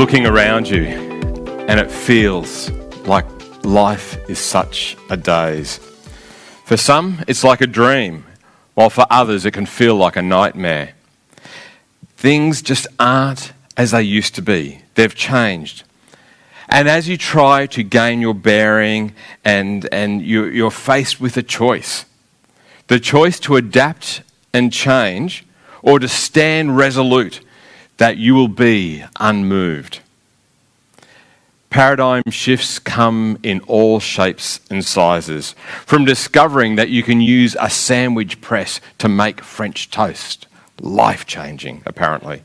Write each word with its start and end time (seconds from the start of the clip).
looking 0.00 0.24
around 0.24 0.66
you 0.66 0.86
and 1.68 1.78
it 1.78 1.90
feels 1.90 2.70
like 3.04 3.26
life 3.66 4.16
is 4.30 4.38
such 4.38 4.96
a 5.10 5.16
daze. 5.16 5.78
For 6.64 6.78
some, 6.78 7.22
it's 7.28 7.44
like 7.44 7.60
a 7.60 7.66
dream, 7.66 8.24
while 8.72 8.88
for 8.88 9.04
others, 9.10 9.44
it 9.44 9.50
can 9.50 9.66
feel 9.66 9.94
like 9.96 10.16
a 10.16 10.22
nightmare. 10.22 10.94
Things 12.16 12.62
just 12.62 12.86
aren't 12.98 13.52
as 13.76 13.90
they 13.90 14.02
used 14.02 14.34
to 14.36 14.40
be, 14.40 14.80
they've 14.94 15.14
changed. 15.14 15.82
And 16.70 16.88
as 16.88 17.06
you 17.06 17.18
try 17.18 17.66
to 17.66 17.82
gain 17.82 18.22
your 18.22 18.32
bearing 18.32 19.12
and, 19.44 19.86
and 19.92 20.22
you, 20.22 20.46
you're 20.46 20.70
faced 20.70 21.20
with 21.20 21.36
a 21.36 21.42
choice 21.42 22.06
the 22.86 22.98
choice 22.98 23.38
to 23.40 23.56
adapt 23.56 24.22
and 24.54 24.72
change 24.72 25.44
or 25.82 25.98
to 25.98 26.08
stand 26.08 26.78
resolute 26.78 27.42
that 28.00 28.16
you 28.16 28.34
will 28.34 28.48
be 28.48 29.04
unmoved. 29.20 30.00
Paradigm 31.68 32.22
shifts 32.30 32.78
come 32.78 33.38
in 33.42 33.60
all 33.66 34.00
shapes 34.00 34.58
and 34.70 34.82
sizes, 34.82 35.54
from 35.84 36.06
discovering 36.06 36.76
that 36.76 36.88
you 36.88 37.02
can 37.02 37.20
use 37.20 37.54
a 37.60 37.68
sandwich 37.68 38.40
press 38.40 38.80
to 38.96 39.06
make 39.06 39.42
French 39.42 39.90
toast, 39.90 40.46
life 40.80 41.26
changing, 41.26 41.82
apparently, 41.84 42.42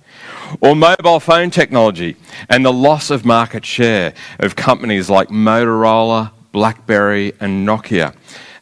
or 0.59 0.76
mobile 0.76 1.22
phone 1.22 1.50
technology 1.50 2.17
and 2.50 2.66
the 2.66 2.73
loss 2.73 3.09
of 3.09 3.23
market 3.23 3.66
share 3.66 4.14
of 4.40 4.58
companies 4.58 5.09
like 5.09 5.30
Motorola, 5.30 6.31
Blackberry, 6.52 7.31
and 7.40 7.66
Nokia. 7.66 8.14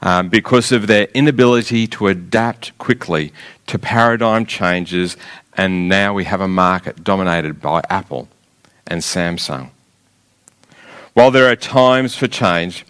Um, 0.03 0.27
because 0.27 0.73
of 0.73 0.88
their 0.88 1.07
inability 1.13 1.88
to 1.88 2.09
adapt 2.09 2.77
quickly 2.77 3.31
to 3.67 3.80
paradigm 3.80 4.45
changes, 4.45 5.16
and 5.55 5.87
now 5.87 6.13
we 6.13 6.23
have 6.25 6.41
a 6.41 6.47
market 6.47 7.03
dominated 7.03 7.61
by 7.61 7.81
Apple 7.89 8.27
and 8.87 9.01
Samsung. 9.01 9.69
While 11.13 11.31
there 11.31 11.51
are 11.51 11.55
times 11.55 12.15
for 12.15 12.27
change, 12.27 12.85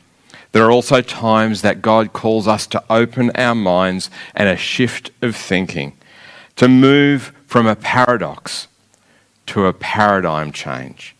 there 0.53 0.63
are 0.63 0.71
also 0.71 1.01
times 1.01 1.61
that 1.61 1.81
God 1.81 2.13
calls 2.13 2.47
us 2.47 2.67
to 2.67 2.83
open 2.89 3.31
our 3.35 3.55
minds 3.55 4.09
and 4.35 4.47
a 4.47 4.55
shift 4.55 5.11
of 5.21 5.35
thinking, 5.35 5.93
to 6.55 6.67
move 6.67 7.33
from 7.47 7.67
a 7.67 7.75
paradox 7.75 8.67
to 9.47 9.65
a 9.65 9.73
paradigm 9.73 10.51
change. 10.51 11.15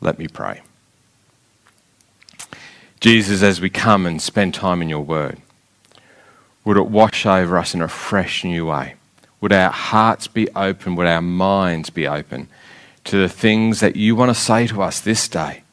Let 0.00 0.18
me 0.18 0.28
pray. 0.28 0.60
Jesus, 3.00 3.42
as 3.42 3.60
we 3.60 3.70
come 3.70 4.06
and 4.06 4.22
spend 4.22 4.54
time 4.54 4.80
in 4.80 4.88
your 4.88 5.00
word, 5.00 5.38
would 6.64 6.76
it 6.76 6.86
wash 6.86 7.26
over 7.26 7.58
us 7.58 7.74
in 7.74 7.82
a 7.82 7.88
fresh 7.88 8.44
new 8.44 8.66
way? 8.66 8.94
Would 9.42 9.52
our 9.52 9.70
hearts 9.70 10.28
be 10.28 10.48
open? 10.56 10.96
Would 10.96 11.06
our 11.06 11.20
minds 11.20 11.90
be 11.90 12.08
open 12.08 12.48
to 13.04 13.20
the 13.20 13.28
things 13.28 13.80
that 13.80 13.96
you 13.96 14.16
want 14.16 14.30
to 14.30 14.34
say 14.34 14.66
to 14.68 14.80
us 14.80 15.00
this 15.00 15.28
day? 15.28 15.64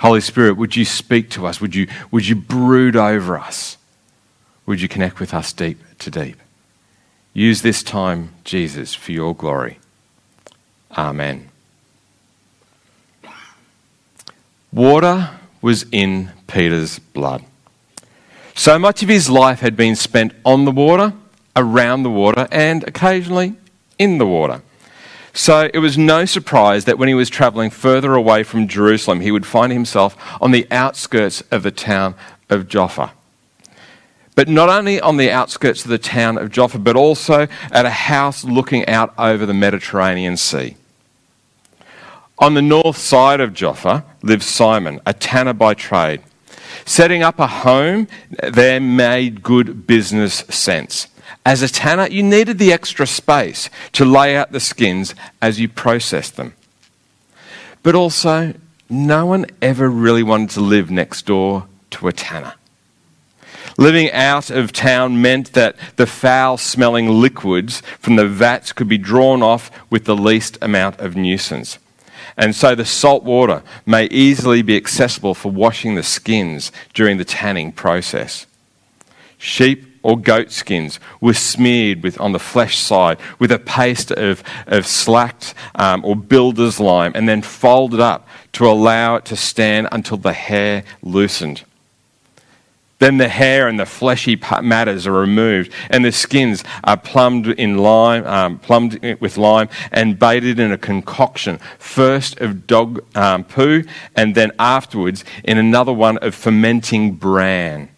Holy 0.00 0.20
Spirit, 0.20 0.58
would 0.58 0.76
you 0.76 0.84
speak 0.84 1.30
to 1.30 1.46
us? 1.46 1.60
Would 1.60 1.74
you, 1.74 1.88
would 2.10 2.28
you 2.28 2.36
brood 2.36 2.94
over 2.94 3.38
us? 3.38 3.78
Would 4.66 4.80
you 4.80 4.88
connect 4.88 5.18
with 5.18 5.32
us 5.32 5.52
deep 5.52 5.80
to 6.00 6.10
deep? 6.10 6.36
Use 7.32 7.62
this 7.62 7.82
time, 7.82 8.30
Jesus, 8.44 8.94
for 8.94 9.12
your 9.12 9.34
glory. 9.34 9.78
Amen. 10.96 11.48
Water 14.70 15.30
was 15.62 15.86
in 15.92 16.30
Peter's 16.46 16.98
blood. 16.98 17.42
So 18.54 18.78
much 18.78 19.02
of 19.02 19.08
his 19.08 19.30
life 19.30 19.60
had 19.60 19.76
been 19.76 19.96
spent 19.96 20.32
on 20.44 20.66
the 20.66 20.70
water, 20.70 21.14
around 21.56 22.02
the 22.02 22.10
water, 22.10 22.46
and 22.52 22.86
occasionally 22.86 23.54
in 23.98 24.18
the 24.18 24.26
water. 24.26 24.62
So 25.32 25.68
it 25.74 25.80
was 25.80 25.98
no 25.98 26.24
surprise 26.24 26.86
that 26.86 26.98
when 26.98 27.08
he 27.08 27.14
was 27.14 27.28
traveling 27.28 27.70
further 27.70 28.14
away 28.14 28.42
from 28.42 28.68
Jerusalem, 28.68 29.20
he 29.20 29.30
would 29.30 29.44
find 29.44 29.72
himself 29.72 30.16
on 30.40 30.50
the 30.50 30.66
outskirts 30.70 31.42
of 31.50 31.62
the 31.62 31.70
town 31.70 32.14
of 32.48 32.68
Joppa. 32.68 33.12
But 34.34 34.48
not 34.48 34.68
only 34.68 35.00
on 35.00 35.16
the 35.16 35.30
outskirts 35.30 35.84
of 35.84 35.90
the 35.90 35.98
town 35.98 36.38
of 36.38 36.50
Joppa, 36.50 36.78
but 36.78 36.96
also 36.96 37.48
at 37.70 37.86
a 37.86 37.90
house 37.90 38.44
looking 38.44 38.86
out 38.86 39.14
over 39.18 39.44
the 39.44 39.54
Mediterranean 39.54 40.36
Sea. 40.36 40.76
On 42.38 42.54
the 42.54 42.62
north 42.62 42.98
side 42.98 43.40
of 43.40 43.54
Joppa 43.54 44.04
lived 44.22 44.42
Simon, 44.42 45.00
a 45.06 45.14
tanner 45.14 45.54
by 45.54 45.72
trade. 45.74 46.22
Setting 46.84 47.22
up 47.22 47.38
a 47.38 47.46
home 47.46 48.08
there 48.52 48.80
made 48.80 49.42
good 49.42 49.86
business 49.86 50.44
sense. 50.48 51.08
As 51.46 51.62
a 51.62 51.68
tanner, 51.68 52.08
you 52.08 52.24
needed 52.24 52.58
the 52.58 52.72
extra 52.72 53.06
space 53.06 53.70
to 53.92 54.04
lay 54.04 54.36
out 54.36 54.50
the 54.50 54.58
skins 54.58 55.14
as 55.40 55.60
you 55.60 55.68
processed 55.68 56.36
them. 56.36 56.54
But 57.84 57.94
also, 57.94 58.54
no 58.90 59.26
one 59.26 59.46
ever 59.62 59.88
really 59.88 60.24
wanted 60.24 60.50
to 60.50 60.60
live 60.60 60.90
next 60.90 61.24
door 61.24 61.68
to 61.90 62.08
a 62.08 62.12
tanner. 62.12 62.54
Living 63.78 64.10
out 64.10 64.50
of 64.50 64.72
town 64.72 65.22
meant 65.22 65.52
that 65.52 65.76
the 65.94 66.06
foul 66.06 66.56
smelling 66.56 67.08
liquids 67.08 67.80
from 68.00 68.16
the 68.16 68.26
vats 68.26 68.72
could 68.72 68.88
be 68.88 68.98
drawn 68.98 69.40
off 69.40 69.70
with 69.88 70.04
the 70.04 70.16
least 70.16 70.58
amount 70.60 70.98
of 70.98 71.14
nuisance. 71.14 71.78
And 72.36 72.56
so 72.56 72.74
the 72.74 72.84
salt 72.84 73.22
water 73.22 73.62
may 73.86 74.06
easily 74.06 74.62
be 74.62 74.76
accessible 74.76 75.34
for 75.34 75.52
washing 75.52 75.94
the 75.94 76.02
skins 76.02 76.72
during 76.92 77.18
the 77.18 77.24
tanning 77.24 77.70
process. 77.70 78.48
Sheep 79.38 79.85
or 80.06 80.16
goat 80.16 80.52
skins 80.52 81.00
were 81.20 81.34
smeared 81.34 82.04
with, 82.04 82.20
on 82.20 82.30
the 82.30 82.38
flesh 82.38 82.78
side 82.78 83.18
with 83.40 83.50
a 83.50 83.58
paste 83.58 84.12
of, 84.12 84.40
of 84.68 84.86
slaked 84.86 85.52
um, 85.74 86.04
or 86.04 86.14
builder's 86.14 86.78
lime 86.78 87.10
and 87.16 87.28
then 87.28 87.42
folded 87.42 87.98
up 87.98 88.28
to 88.52 88.64
allow 88.64 89.16
it 89.16 89.24
to 89.24 89.34
stand 89.34 89.88
until 89.90 90.16
the 90.16 90.32
hair 90.32 90.84
loosened. 91.02 91.64
Then 93.00 93.18
the 93.18 93.28
hair 93.28 93.66
and 93.66 93.80
the 93.80 93.84
fleshy 93.84 94.40
matters 94.62 95.08
are 95.08 95.12
removed, 95.12 95.70
and 95.90 96.02
the 96.02 96.12
skins 96.12 96.64
are 96.84 96.96
plumbed 96.96 97.48
in 97.48 97.76
lime, 97.76 98.24
um, 98.26 98.58
plumbed 98.58 98.98
with 99.20 99.36
lime, 99.36 99.68
and 99.92 100.18
bated 100.18 100.58
in 100.58 100.72
a 100.72 100.78
concoction, 100.78 101.58
first 101.78 102.40
of 102.40 102.66
dog 102.66 103.04
um, 103.14 103.44
poo, 103.44 103.82
and 104.14 104.34
then 104.34 104.52
afterwards 104.58 105.24
in 105.44 105.58
another 105.58 105.92
one 105.92 106.16
of 106.18 106.34
fermenting 106.34 107.12
bran. 107.12 107.90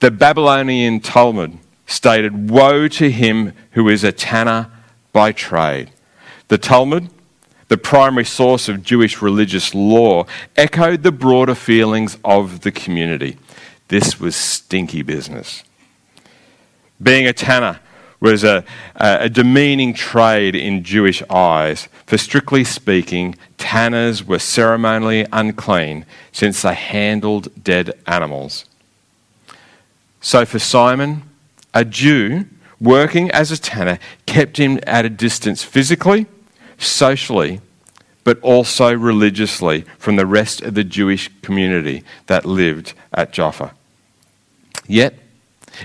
The 0.00 0.10
Babylonian 0.10 1.00
Talmud 1.00 1.58
stated, 1.86 2.48
Woe 2.48 2.88
to 2.88 3.10
him 3.10 3.52
who 3.72 3.88
is 3.90 4.02
a 4.02 4.12
tanner 4.12 4.70
by 5.12 5.32
trade. 5.32 5.90
The 6.48 6.56
Talmud, 6.56 7.10
the 7.68 7.76
primary 7.76 8.24
source 8.24 8.66
of 8.66 8.82
Jewish 8.82 9.20
religious 9.20 9.74
law, 9.74 10.24
echoed 10.56 11.02
the 11.02 11.12
broader 11.12 11.54
feelings 11.54 12.16
of 12.24 12.62
the 12.62 12.72
community. 12.72 13.36
This 13.88 14.18
was 14.18 14.34
stinky 14.34 15.02
business. 15.02 15.64
Being 17.02 17.26
a 17.26 17.34
tanner 17.34 17.80
was 18.20 18.42
a, 18.42 18.64
a, 18.96 19.28
demeaning 19.28 19.92
trade 19.92 20.54
in 20.54 20.82
Jewish 20.82 21.22
eyes. 21.28 21.88
For 22.06 22.16
strictly 22.16 22.64
speaking, 22.64 23.34
tanners 23.58 24.24
were 24.24 24.38
ceremonially 24.38 25.26
unclean 25.30 26.06
since 26.32 26.62
they 26.62 26.74
handled 26.74 27.48
dead 27.62 27.92
animals. 28.06 28.64
So 30.20 30.44
for 30.44 30.58
Simon, 30.58 31.22
a 31.72 31.84
Jew 31.84 32.46
working 32.80 33.30
as 33.30 33.50
a 33.50 33.60
tanner 33.60 33.98
kept 34.26 34.58
him 34.58 34.78
at 34.86 35.04
a 35.04 35.10
distance 35.10 35.62
physically, 35.62 36.26
socially, 36.78 37.60
but 38.24 38.40
also 38.40 38.94
religiously 38.94 39.84
from 39.98 40.16
the 40.16 40.26
rest 40.26 40.60
of 40.62 40.74
the 40.74 40.84
Jewish 40.84 41.30
community 41.42 42.04
that 42.26 42.44
lived 42.44 42.92
at 43.12 43.32
Jaffa. 43.32 43.72
Yet, 44.86 45.14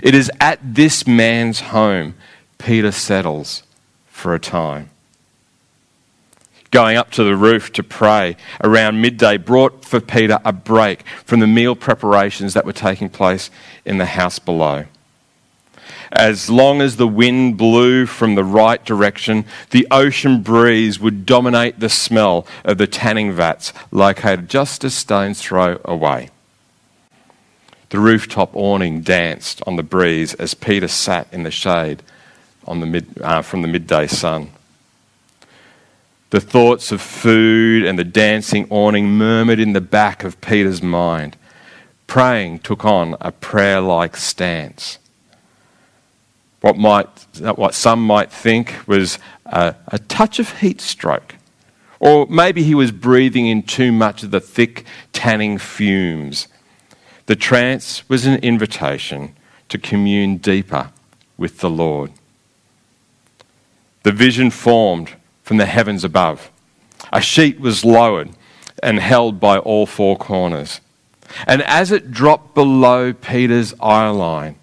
it 0.02 0.14
is 0.14 0.30
at 0.40 0.58
this 0.62 1.06
man's 1.06 1.60
home 1.60 2.14
Peter 2.58 2.92
settles 2.92 3.62
for 4.06 4.34
a 4.34 4.40
time 4.40 4.90
going 6.70 6.96
up 6.96 7.10
to 7.12 7.24
the 7.24 7.36
roof 7.36 7.72
to 7.72 7.82
pray 7.82 8.36
around 8.62 9.00
midday 9.00 9.36
brought 9.36 9.84
for 9.84 10.00
Peter 10.00 10.40
a 10.44 10.52
break 10.52 11.06
from 11.24 11.40
the 11.40 11.46
meal 11.46 11.74
preparations 11.74 12.54
that 12.54 12.64
were 12.64 12.72
taking 12.72 13.08
place 13.08 13.50
in 13.84 13.98
the 13.98 14.06
house 14.06 14.38
below. 14.38 14.84
As 16.12 16.48
long 16.48 16.80
as 16.80 16.96
the 16.96 17.08
wind 17.08 17.56
blew 17.56 18.06
from 18.06 18.34
the 18.34 18.44
right 18.44 18.84
direction, 18.84 19.44
the 19.70 19.86
ocean 19.90 20.42
breeze 20.42 21.00
would 21.00 21.26
dominate 21.26 21.80
the 21.80 21.88
smell 21.88 22.46
of 22.64 22.78
the 22.78 22.86
tanning 22.86 23.32
vats 23.32 23.72
located 23.90 24.48
just 24.48 24.84
a 24.84 24.90
stone's 24.90 25.42
throw 25.42 25.80
away. 25.84 26.30
The 27.90 27.98
rooftop 27.98 28.54
awning 28.54 29.00
danced 29.02 29.62
on 29.66 29.76
the 29.76 29.82
breeze 29.82 30.34
as 30.34 30.54
Peter 30.54 30.88
sat 30.88 31.28
in 31.32 31.42
the 31.42 31.50
shade 31.50 32.02
the 32.66 32.86
mid, 32.86 33.22
uh, 33.22 33.42
from 33.42 33.62
the 33.62 33.68
midday 33.68 34.06
sun. 34.06 34.50
The 36.36 36.42
thoughts 36.42 36.92
of 36.92 37.00
food 37.00 37.86
and 37.86 37.98
the 37.98 38.04
dancing 38.04 38.66
awning 38.68 39.08
murmured 39.08 39.58
in 39.58 39.72
the 39.72 39.80
back 39.80 40.22
of 40.22 40.38
Peter's 40.42 40.82
mind. 40.82 41.34
Praying 42.06 42.58
took 42.58 42.84
on 42.84 43.16
a 43.22 43.32
prayer 43.32 43.80
like 43.80 44.18
stance. 44.18 44.98
What, 46.60 46.76
might, 46.76 47.06
what 47.40 47.72
some 47.72 48.06
might 48.06 48.30
think 48.30 48.86
was 48.86 49.18
a, 49.46 49.76
a 49.88 49.98
touch 49.98 50.38
of 50.38 50.58
heat 50.58 50.82
stroke 50.82 51.36
Or 52.00 52.26
maybe 52.26 52.62
he 52.62 52.74
was 52.74 52.92
breathing 52.92 53.46
in 53.46 53.62
too 53.62 53.90
much 53.90 54.22
of 54.22 54.30
the 54.30 54.38
thick, 54.38 54.84
tanning 55.14 55.56
fumes. 55.56 56.48
The 57.24 57.36
trance 57.36 58.06
was 58.10 58.26
an 58.26 58.40
invitation 58.40 59.34
to 59.70 59.78
commune 59.78 60.36
deeper 60.36 60.90
with 61.38 61.60
the 61.60 61.70
Lord. 61.70 62.12
The 64.02 64.12
vision 64.12 64.50
formed 64.50 65.14
from 65.46 65.58
the 65.58 65.66
heavens 65.66 66.02
above. 66.02 66.50
A 67.12 67.20
sheet 67.20 67.60
was 67.60 67.84
lowered 67.84 68.30
and 68.82 68.98
held 68.98 69.38
by 69.38 69.58
all 69.58 69.86
four 69.86 70.16
corners. 70.16 70.80
And 71.46 71.62
as 71.62 71.92
it 71.92 72.10
dropped 72.10 72.52
below 72.56 73.12
Peter's 73.12 73.72
eye 73.78 74.08
line, 74.08 74.56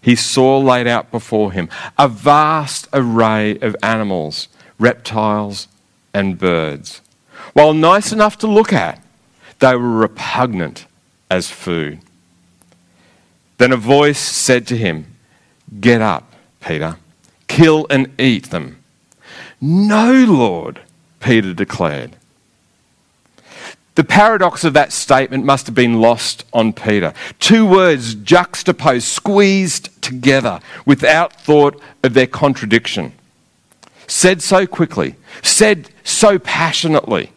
he 0.00 0.14
saw 0.14 0.58
laid 0.58 0.86
out 0.86 1.10
before 1.10 1.50
him 1.50 1.68
a 1.98 2.06
vast 2.06 2.86
array 2.92 3.58
of 3.58 3.74
animals, 3.82 4.46
reptiles, 4.78 5.66
and 6.14 6.38
birds. 6.38 7.00
While 7.52 7.74
nice 7.74 8.12
enough 8.12 8.38
to 8.38 8.46
look 8.46 8.72
at, 8.72 9.02
they 9.58 9.74
were 9.74 9.90
repugnant 9.90 10.86
as 11.28 11.50
food. 11.50 11.98
Then 13.58 13.72
a 13.72 13.76
voice 13.76 14.20
said 14.20 14.64
to 14.68 14.76
him, 14.76 15.06
Get 15.80 16.00
up, 16.00 16.32
Peter, 16.60 16.98
kill 17.48 17.88
and 17.90 18.14
eat 18.18 18.50
them. 18.50 18.79
No, 19.60 20.12
Lord, 20.12 20.80
Peter 21.20 21.52
declared. 21.52 22.16
The 23.96 24.04
paradox 24.04 24.64
of 24.64 24.72
that 24.72 24.92
statement 24.92 25.44
must 25.44 25.66
have 25.66 25.74
been 25.74 26.00
lost 26.00 26.44
on 26.52 26.72
Peter. 26.72 27.12
Two 27.38 27.66
words 27.66 28.14
juxtaposed, 28.14 29.06
squeezed 29.06 30.00
together 30.00 30.60
without 30.86 31.34
thought 31.34 31.78
of 32.02 32.14
their 32.14 32.26
contradiction. 32.26 33.12
Said 34.06 34.40
so 34.40 34.66
quickly, 34.66 35.16
said 35.42 35.90
so 36.04 36.38
passionately. 36.38 37.30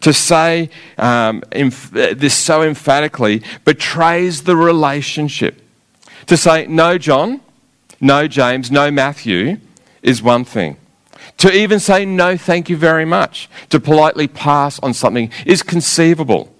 To 0.00 0.12
say 0.12 0.70
um, 0.96 1.42
this 1.50 2.34
so 2.34 2.62
emphatically 2.62 3.42
betrays 3.64 4.44
the 4.44 4.56
relationship. 4.56 5.60
To 6.26 6.36
say, 6.36 6.66
no, 6.68 6.98
John, 6.98 7.40
no, 8.00 8.28
James, 8.28 8.70
no, 8.70 8.90
Matthew, 8.92 9.58
is 10.00 10.22
one 10.22 10.44
thing. 10.44 10.76
To 11.38 11.52
even 11.52 11.78
say 11.78 12.04
no, 12.04 12.36
thank 12.36 12.68
you 12.68 12.76
very 12.76 13.04
much, 13.04 13.48
to 13.70 13.78
politely 13.78 14.26
pass 14.26 14.78
on 14.80 14.92
something, 14.92 15.30
is 15.46 15.62
conceivable. 15.62 16.52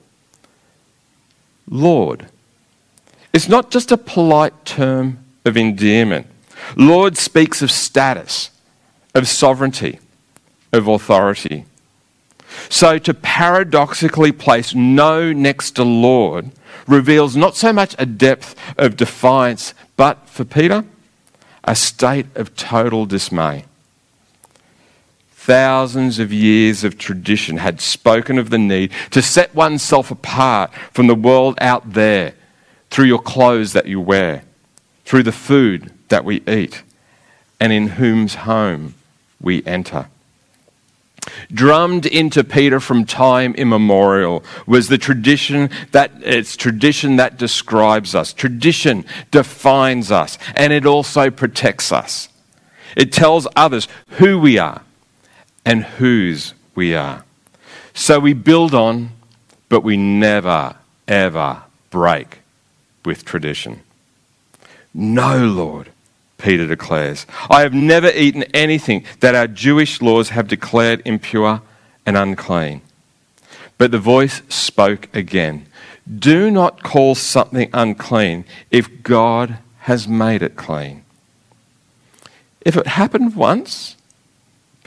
Lord, 1.69 2.29
it's 3.33 3.49
not 3.49 3.71
just 3.71 3.93
a 3.93 3.97
polite 3.97 4.65
term 4.65 5.19
of 5.45 5.57
endearment. 5.57 6.27
Lord 6.77 7.17
speaks 7.17 7.61
of 7.61 7.71
status, 7.71 8.51
of 9.15 9.29
sovereignty, 9.29 9.99
of 10.73 10.87
authority. 10.87 11.65
So 12.69 12.99
to 12.99 13.15
paradoxically 13.15 14.33
place 14.33 14.75
no 14.75 15.33
next 15.33 15.73
to 15.73 15.85
Lord 15.85 16.51
reveals 16.87 17.37
not 17.37 17.57
so 17.57 17.73
much 17.73 17.95
a 17.99 18.07
depth 18.07 18.55
of 18.79 18.97
defiance, 18.97 19.75
but 19.97 20.29
for 20.29 20.45
Peter, 20.45 20.85
a 21.65 21.75
state 21.75 22.27
of 22.35 22.57
total 22.57 23.05
dismay 23.05 23.65
thousands 25.49 26.19
of 26.19 26.31
years 26.31 26.85
of 26.85 26.99
tradition 26.99 27.57
had 27.57 27.81
spoken 27.81 28.37
of 28.37 28.51
the 28.51 28.59
need 28.59 28.93
to 29.11 29.23
set 29.23 29.55
oneself 29.55 30.11
apart 30.11 30.71
from 30.93 31.07
the 31.07 31.15
world 31.15 31.57
out 31.59 31.95
there 31.95 32.35
through 32.91 33.07
your 33.07 33.19
clothes 33.19 33.73
that 33.73 33.87
you 33.87 33.99
wear, 33.99 34.43
through 35.07 35.23
the 35.23 35.33
food 35.33 35.91
that 36.09 36.23
we 36.23 36.43
eat, 36.47 36.83
and 37.59 37.73
in 37.73 37.89
whose 37.89 38.35
home 38.35 38.95
we 39.41 39.65
enter. 39.65 40.09
Drummed 41.51 42.05
into 42.05 42.45
Peter 42.45 42.79
from 42.79 43.07
time 43.07 43.55
immemorial 43.55 44.45
was 44.67 44.89
the 44.89 44.99
tradition 44.99 45.71
that 45.93 46.13
it's 46.21 46.59
tradition 46.59 47.17
that 47.17 47.39
describes 47.39 48.15
us. 48.15 48.35
Tradition 48.35 49.03
defines 49.31 50.11
us 50.11 50.37
and 50.55 50.75
it 50.75 50.85
also 50.85 51.31
protects 51.31 51.91
us. 51.91 52.29
It 52.99 53.13
tells 53.13 53.49
others 53.57 53.89
who 54.19 54.39
we 54.39 54.59
are 54.59 54.83
and 55.69 55.85
whose 55.85 56.55
we 56.75 56.95
are. 56.95 57.23
So 57.93 58.19
we 58.19 58.33
build 58.33 58.73
on, 58.75 59.11
but 59.69 59.83
we 59.83 59.99
never, 59.99 60.77
ever 61.07 61.65
break 61.91 62.39
with 63.05 63.27
tradition. 63.27 63.83
No, 64.95 65.45
Lord, 65.45 65.91
Peter 66.39 66.67
declares. 66.67 67.27
I 67.51 67.61
have 67.61 67.75
never 67.75 68.09
eaten 68.09 68.45
anything 68.55 69.05
that 69.21 69.35
our 69.35 69.47
Jewish 69.47 70.01
laws 70.01 70.31
have 70.31 70.49
declared 70.49 71.03
impure 71.05 71.61
and 72.07 72.17
unclean. 72.17 72.81
But 73.77 73.91
the 73.91 73.99
voice 73.99 74.41
spoke 74.49 75.15
again 75.15 75.67
Do 76.09 76.51
not 76.51 76.83
call 76.83 77.15
something 77.15 77.69
unclean 77.75 78.47
if 78.71 79.03
God 79.03 79.59
has 79.81 80.09
made 80.09 80.41
it 80.41 80.57
clean. 80.57 81.05
If 82.63 82.75
it 82.75 82.87
happened 82.87 83.37
once, 83.37 83.98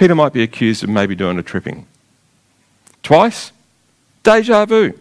Peter 0.01 0.15
might 0.15 0.33
be 0.33 0.41
accused 0.41 0.83
of 0.83 0.89
maybe 0.89 1.13
doing 1.13 1.37
a 1.37 1.43
tripping. 1.43 1.85
Twice? 3.03 3.51
Deja 4.23 4.65
vu. 4.65 4.97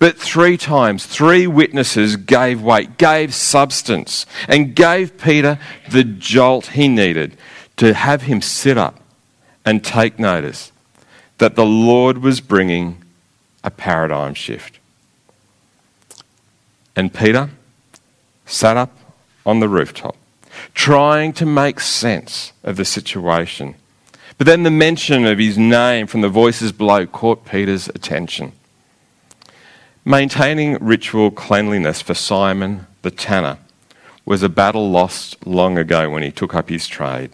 But 0.00 0.18
three 0.18 0.56
times, 0.56 1.06
three 1.06 1.46
witnesses 1.46 2.16
gave 2.16 2.60
weight, 2.60 2.98
gave 2.98 3.32
substance, 3.32 4.26
and 4.48 4.74
gave 4.74 5.18
Peter 5.18 5.60
the 5.92 6.02
jolt 6.02 6.66
he 6.66 6.88
needed 6.88 7.36
to 7.76 7.94
have 7.94 8.22
him 8.22 8.42
sit 8.42 8.76
up 8.76 8.98
and 9.64 9.84
take 9.84 10.18
notice 10.18 10.72
that 11.36 11.54
the 11.54 11.64
Lord 11.64 12.18
was 12.18 12.40
bringing 12.40 13.04
a 13.62 13.70
paradigm 13.70 14.34
shift. 14.34 14.80
And 16.96 17.14
Peter 17.14 17.50
sat 18.46 18.76
up 18.76 18.98
on 19.46 19.60
the 19.60 19.68
rooftop, 19.68 20.16
trying 20.74 21.32
to 21.34 21.46
make 21.46 21.78
sense 21.78 22.52
of 22.64 22.76
the 22.76 22.84
situation 22.84 23.76
but 24.38 24.46
then 24.46 24.62
the 24.62 24.70
mention 24.70 25.26
of 25.26 25.38
his 25.38 25.58
name 25.58 26.06
from 26.06 26.20
the 26.20 26.28
voices 26.28 26.70
below 26.72 27.06
caught 27.06 27.44
Peter's 27.44 27.88
attention. 27.88 28.52
Maintaining 30.04 30.74
ritual 30.76 31.30
cleanliness 31.30 32.00
for 32.00 32.14
Simon 32.14 32.86
the 33.02 33.10
tanner 33.10 33.58
was 34.24 34.42
a 34.42 34.48
battle 34.48 34.90
lost 34.90 35.44
long 35.46 35.76
ago 35.76 36.08
when 36.08 36.22
he 36.22 36.30
took 36.30 36.54
up 36.54 36.68
his 36.68 36.86
trade. 36.86 37.30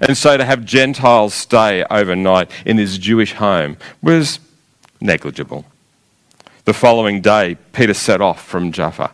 And 0.00 0.16
so 0.16 0.36
to 0.36 0.44
have 0.44 0.64
Gentiles 0.64 1.34
stay 1.34 1.84
overnight 1.90 2.50
in 2.64 2.78
his 2.78 2.98
Jewish 2.98 3.34
home 3.34 3.76
was 4.00 4.40
negligible. 5.00 5.66
The 6.64 6.74
following 6.74 7.20
day, 7.20 7.56
Peter 7.72 7.94
set 7.94 8.20
off 8.20 8.44
from 8.44 8.72
Jaffa 8.72 9.12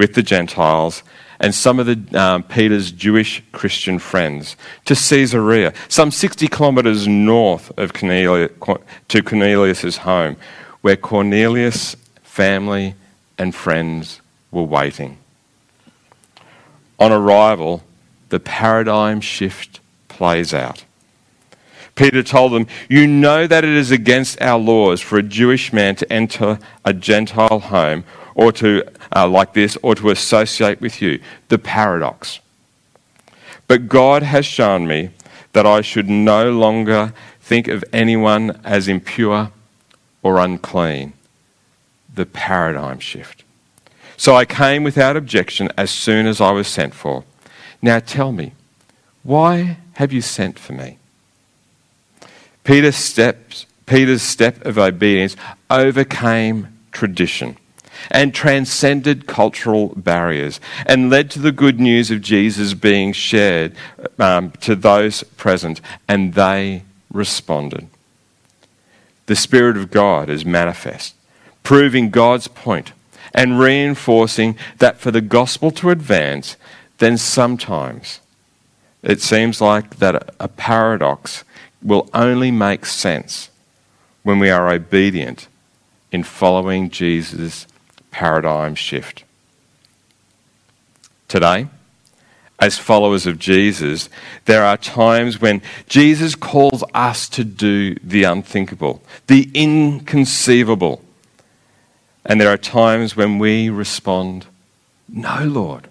with 0.00 0.14
the 0.14 0.22
Gentiles 0.22 1.02
and 1.40 1.54
some 1.54 1.78
of 1.78 1.84
the, 1.84 2.18
um, 2.18 2.42
Peter's 2.42 2.90
Jewish 2.90 3.42
Christian 3.52 3.98
friends 3.98 4.56
to 4.86 4.94
Caesarea, 4.94 5.74
some 5.88 6.10
60 6.10 6.48
kilometres 6.48 7.06
north 7.06 7.70
of 7.78 7.92
Cornelius, 7.92 8.50
to 9.08 9.22
Cornelius' 9.22 9.98
home, 9.98 10.36
where 10.80 10.96
Cornelius' 10.96 11.96
family 12.22 12.94
and 13.36 13.54
friends 13.54 14.22
were 14.50 14.62
waiting. 14.62 15.18
On 16.98 17.12
arrival, 17.12 17.82
the 18.30 18.40
paradigm 18.40 19.20
shift 19.20 19.80
plays 20.08 20.54
out. 20.54 20.84
Peter 21.94 22.22
told 22.22 22.52
them, 22.52 22.66
You 22.88 23.06
know 23.06 23.46
that 23.46 23.64
it 23.64 23.76
is 23.76 23.90
against 23.90 24.40
our 24.40 24.58
laws 24.58 25.02
for 25.02 25.18
a 25.18 25.22
Jewish 25.22 25.74
man 25.74 25.94
to 25.96 26.10
enter 26.10 26.58
a 26.86 26.94
Gentile 26.94 27.58
home 27.58 28.04
or 28.34 28.52
to, 28.52 28.84
uh, 29.14 29.28
like 29.28 29.54
this, 29.54 29.76
or 29.82 29.94
to 29.96 30.10
associate 30.10 30.80
with 30.80 31.02
you. 31.02 31.20
The 31.48 31.58
paradox. 31.58 32.40
But 33.66 33.88
God 33.88 34.22
has 34.22 34.46
shown 34.46 34.86
me 34.86 35.10
that 35.52 35.66
I 35.66 35.80
should 35.80 36.08
no 36.08 36.50
longer 36.50 37.12
think 37.40 37.68
of 37.68 37.84
anyone 37.92 38.60
as 38.64 38.88
impure 38.88 39.52
or 40.22 40.38
unclean. 40.38 41.12
The 42.12 42.26
paradigm 42.26 42.98
shift. 42.98 43.44
So 44.16 44.36
I 44.36 44.44
came 44.44 44.82
without 44.82 45.16
objection 45.16 45.70
as 45.78 45.90
soon 45.90 46.26
as 46.26 46.40
I 46.40 46.50
was 46.50 46.68
sent 46.68 46.94
for. 46.94 47.24
Now 47.80 48.00
tell 48.00 48.32
me, 48.32 48.52
why 49.22 49.78
have 49.94 50.12
you 50.12 50.20
sent 50.20 50.58
for 50.58 50.72
me? 50.72 50.98
Steps, 52.90 53.66
Peter's 53.86 54.22
step 54.22 54.64
of 54.64 54.78
obedience 54.78 55.36
overcame 55.70 56.68
tradition 56.92 57.56
and 58.10 58.34
transcended 58.34 59.26
cultural 59.26 59.88
barriers 59.96 60.60
and 60.86 61.10
led 61.10 61.30
to 61.30 61.38
the 61.38 61.52
good 61.52 61.80
news 61.80 62.10
of 62.10 62.20
Jesus 62.20 62.74
being 62.74 63.12
shared 63.12 63.74
um, 64.18 64.52
to 64.60 64.74
those 64.76 65.22
present, 65.22 65.80
and 66.08 66.34
they 66.34 66.82
responded. 67.12 67.88
The 69.26 69.36
Spirit 69.36 69.76
of 69.76 69.90
God 69.90 70.28
is 70.28 70.44
manifest, 70.44 71.14
proving 71.62 72.10
God's 72.10 72.48
point 72.48 72.92
and 73.32 73.58
reinforcing 73.58 74.56
that 74.78 74.98
for 74.98 75.10
the 75.10 75.20
gospel 75.20 75.70
to 75.70 75.90
advance, 75.90 76.56
then 76.98 77.16
sometimes 77.16 78.20
it 79.02 79.20
seems 79.20 79.60
like 79.60 79.96
that 79.96 80.34
a 80.38 80.48
paradox 80.48 81.44
will 81.82 82.08
only 82.12 82.50
make 82.50 82.84
sense 82.84 83.50
when 84.22 84.38
we 84.38 84.50
are 84.50 84.70
obedient 84.70 85.48
in 86.12 86.22
following 86.22 86.90
Jesus' 86.90 87.66
paradigm 88.10 88.74
shift. 88.74 89.24
Today, 91.28 91.68
as 92.60 92.76
followers 92.76 93.26
of 93.26 93.38
Jesus, 93.38 94.10
there 94.44 94.64
are 94.64 94.76
times 94.76 95.40
when 95.40 95.62
Jesus 95.88 96.34
calls 96.34 96.84
us 96.92 97.28
to 97.30 97.42
do 97.42 97.94
the 97.96 98.24
unthinkable, 98.24 99.02
the 99.28 99.50
inconceivable. 99.54 101.02
And 102.26 102.38
there 102.40 102.52
are 102.52 102.58
times 102.58 103.16
when 103.16 103.38
we 103.38 103.70
respond, 103.70 104.46
No, 105.08 105.44
Lord. 105.44 105.88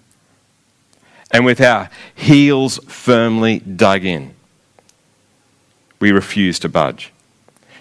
And 1.32 1.44
with 1.44 1.60
our 1.60 1.90
heels 2.14 2.78
firmly 2.86 3.60
dug 3.60 4.04
in, 4.04 4.34
we 5.98 6.12
refuse 6.12 6.58
to 6.60 6.68
budge. 6.68 7.12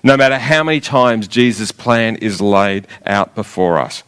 No 0.04 0.16
matter 0.18 0.38
how 0.38 0.64
many 0.64 0.80
times 0.80 1.28
Jesus' 1.28 1.72
plan 1.72 2.16
is 2.18 2.42
laid 2.42 2.88
out 3.06 3.36
before 3.36 3.78
us, 3.78 4.04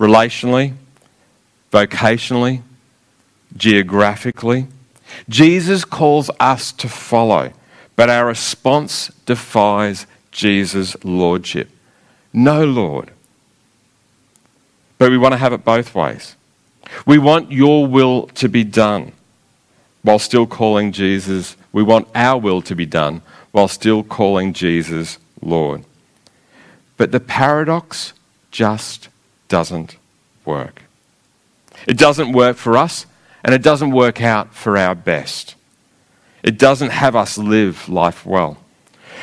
relationally, 0.00 0.74
vocationally, 1.70 2.62
geographically. 3.56 4.66
Jesus 5.28 5.84
calls 5.84 6.30
us 6.40 6.72
to 6.72 6.88
follow, 6.88 7.52
but 7.94 8.10
our 8.10 8.26
response 8.26 9.12
defies 9.26 10.06
Jesus' 10.32 10.96
lordship. 11.04 11.68
No, 12.32 12.64
Lord. 12.64 13.10
But 14.98 15.10
we 15.10 15.18
want 15.18 15.32
to 15.32 15.38
have 15.38 15.52
it 15.52 15.64
both 15.64 15.94
ways. 15.94 16.34
We 17.06 17.18
want 17.18 17.52
your 17.52 17.86
will 17.86 18.26
to 18.28 18.48
be 18.48 18.64
done 18.64 19.12
while 20.02 20.18
still 20.18 20.46
calling 20.46 20.92
Jesus, 20.92 21.56
we 21.72 21.82
want 21.82 22.08
our 22.14 22.38
will 22.38 22.62
to 22.62 22.74
be 22.74 22.86
done 22.86 23.22
while 23.52 23.68
still 23.68 24.02
calling 24.02 24.52
Jesus 24.52 25.18
Lord. 25.42 25.84
But 26.96 27.12
the 27.12 27.20
paradox 27.20 28.12
just 28.50 29.08
doesn't 29.50 29.96
work. 30.46 30.84
It 31.86 31.98
doesn't 31.98 32.32
work 32.32 32.56
for 32.56 32.78
us, 32.78 33.04
and 33.44 33.54
it 33.54 33.62
doesn't 33.62 33.90
work 33.90 34.22
out 34.22 34.54
for 34.54 34.78
our 34.78 34.94
best. 34.94 35.54
It 36.42 36.58
doesn't 36.58 36.90
have 36.90 37.14
us 37.14 37.36
live 37.36 37.88
life 37.88 38.24
well. 38.24 38.56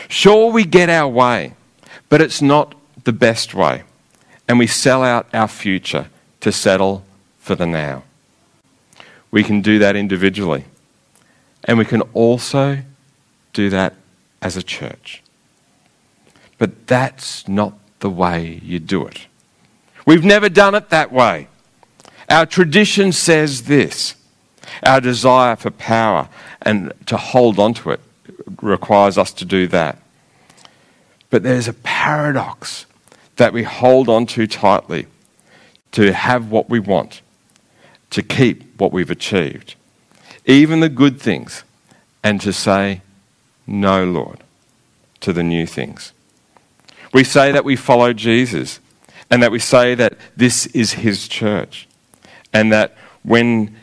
Sure, 0.08 0.52
we 0.52 0.64
get 0.64 0.90
our 0.90 1.08
way, 1.08 1.56
but 2.10 2.22
it's 2.22 2.42
not 2.42 2.76
the 3.04 3.14
best 3.14 3.56
way, 3.56 3.84
and 4.48 4.60
we 4.60 4.68
sell 4.68 5.04
out 5.04 5.28
our 5.34 5.48
future 5.48 6.10
to 6.42 6.52
settle 6.52 7.04
for 7.40 7.56
the 7.56 7.66
now. 7.66 8.04
We 9.32 9.44
can 9.44 9.62
do 9.62 9.80
that 9.80 9.96
individually, 9.96 10.66
and 11.64 11.78
we 11.78 11.86
can 11.86 12.02
also 12.14 12.80
do 13.54 13.70
that 13.70 13.96
as 14.42 14.56
a 14.56 14.64
church. 14.64 15.24
But 16.58 16.88
that's 16.88 17.48
not 17.48 17.74
the 18.00 18.10
way 18.10 18.60
you 18.64 18.80
do 18.80 19.06
it. 19.06 19.28
We've 20.08 20.24
never 20.24 20.48
done 20.48 20.74
it 20.74 20.90
that 20.90 21.12
way. 21.12 21.50
Our 22.30 22.46
tradition 22.46 23.12
says 23.12 23.64
this 23.64 24.16
our 24.82 25.02
desire 25.02 25.58
for 25.58 25.70
power 25.70 26.30
and 26.62 26.94
to 27.08 27.18
hold 27.18 27.60
on 27.60 27.74
to 27.74 27.92
it 27.92 28.00
requires 28.62 29.18
us 29.18 29.34
to 29.34 29.46
do 29.46 29.68
that. 29.68 29.98
But 31.30 31.44
there's 31.44 31.68
a 31.68 31.74
paradox 31.74 32.86
that 33.36 33.52
we 33.52 33.64
hold 33.64 34.08
on 34.08 34.26
to 34.28 34.48
tightly 34.48 35.08
to 35.92 36.14
have 36.14 36.50
what 36.50 36.70
we 36.70 36.80
want, 36.80 37.22
to 38.12 38.24
keep 38.24 38.80
what 38.80 38.94
we've 38.94 39.12
achieved, 39.12 39.76
even 40.46 40.80
the 40.80 40.90
good 40.90 41.20
things, 41.20 41.64
and 42.24 42.40
to 42.40 42.54
say, 42.54 43.02
No, 43.66 44.06
Lord, 44.06 44.40
to 45.20 45.34
the 45.34 45.44
new 45.44 45.66
things. 45.66 46.14
We 47.14 47.26
say 47.26 47.52
that 47.52 47.66
we 47.66 47.76
follow 47.76 48.14
Jesus 48.14 48.80
and 49.30 49.44
that 49.44 49.52
we 49.52 49.60
say 49.60 49.96
that 49.96 50.18
this 50.36 50.66
is 50.68 50.94
his 50.94 51.28
church 51.28 51.88
and 52.54 52.72
that 52.72 52.96
when 53.24 53.76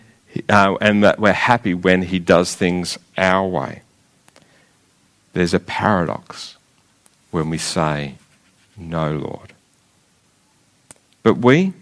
uh, 0.48 0.76
and 0.80 1.04
that 1.04 1.18
we're 1.18 1.32
happy 1.32 1.74
when 1.74 2.02
he 2.02 2.18
does 2.18 2.54
things 2.54 2.98
our 3.16 3.46
way. 3.46 3.82
There's 5.32 5.54
a 5.54 5.60
paradox 5.60 6.56
when 7.30 7.50
we 7.50 7.58
say, 7.58 8.16
No, 8.76 9.12
Lord. 9.12 9.52
But 11.22 11.38
we, 11.38 11.72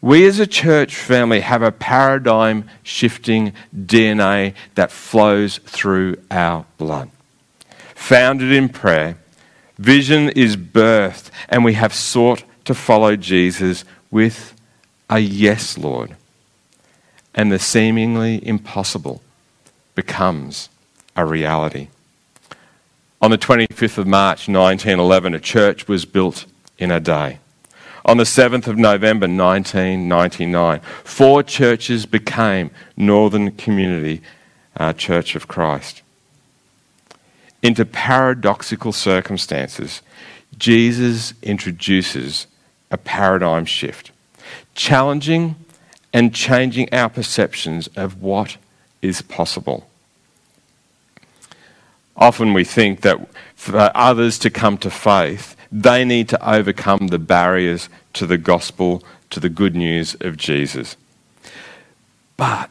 we 0.00 0.26
as 0.26 0.38
a 0.38 0.46
church 0.46 0.96
family 0.96 1.40
have 1.40 1.62
a 1.62 1.72
paradigm 1.72 2.68
shifting 2.82 3.52
DNA 3.74 4.54
that 4.74 4.90
flows 4.90 5.58
through 5.58 6.16
our 6.30 6.64
blood. 6.78 7.10
Founded 7.94 8.52
in 8.52 8.68
prayer, 8.68 9.18
vision 9.78 10.30
is 10.30 10.56
birthed, 10.56 11.30
and 11.48 11.64
we 11.64 11.74
have 11.74 11.92
sought 11.92 12.44
to 12.66 12.74
follow 12.74 13.16
Jesus 13.16 13.84
with 14.10 14.54
a 15.08 15.18
yes, 15.18 15.76
Lord 15.78 16.14
and 17.36 17.52
the 17.52 17.58
seemingly 17.58 18.44
impossible 18.46 19.22
becomes 19.94 20.70
a 21.14 21.24
reality. 21.24 21.88
On 23.20 23.30
the 23.30 23.38
25th 23.38 23.98
of 23.98 24.06
March 24.06 24.48
1911, 24.48 25.34
a 25.34 25.40
church 25.40 25.86
was 25.86 26.04
built 26.06 26.46
in 26.78 26.90
a 26.90 26.98
day. 26.98 27.38
On 28.04 28.16
the 28.16 28.24
7th 28.24 28.66
of 28.66 28.78
November 28.78 29.26
1999, 29.26 30.80
four 31.04 31.42
churches 31.42 32.06
became 32.06 32.70
Northern 32.96 33.50
Community 33.52 34.22
uh, 34.76 34.92
Church 34.92 35.34
of 35.34 35.48
Christ. 35.48 36.02
Into 37.62 37.84
paradoxical 37.84 38.92
circumstances, 38.92 40.02
Jesus 40.56 41.34
introduces 41.42 42.46
a 42.90 42.96
paradigm 42.96 43.64
shift, 43.64 44.10
challenging 44.74 45.56
and 46.12 46.34
changing 46.34 46.92
our 46.92 47.08
perceptions 47.08 47.88
of 47.96 48.22
what 48.22 48.56
is 49.02 49.22
possible. 49.22 49.88
Often 52.16 52.54
we 52.54 52.64
think 52.64 53.02
that 53.02 53.18
for 53.54 53.90
others 53.94 54.38
to 54.38 54.50
come 54.50 54.78
to 54.78 54.90
faith, 54.90 55.56
they 55.70 56.04
need 56.04 56.28
to 56.30 56.48
overcome 56.50 57.08
the 57.08 57.18
barriers 57.18 57.88
to 58.14 58.26
the 58.26 58.38
gospel, 58.38 59.02
to 59.30 59.40
the 59.40 59.48
good 59.48 59.74
news 59.74 60.16
of 60.20 60.36
Jesus. 60.36 60.96
But 62.36 62.70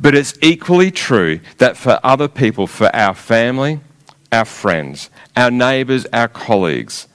but 0.00 0.14
it's 0.14 0.34
equally 0.40 0.90
true 0.90 1.40
that 1.58 1.76
for 1.76 2.00
other 2.02 2.28
people, 2.28 2.66
for 2.66 2.94
our 2.96 3.14
family, 3.14 3.80
our 4.32 4.44
friends, 4.44 5.10
our 5.36 5.50
neighbours, 5.50 6.06
our 6.12 6.28
colleagues, 6.28 7.06